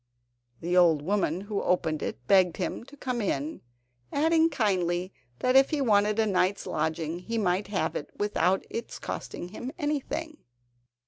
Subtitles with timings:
[0.61, 3.61] The old woman who opened it begged him to come in,
[4.11, 8.97] adding kindly, that if he wanted a night's lodging he might have it without its
[8.97, 10.37] costing him anything.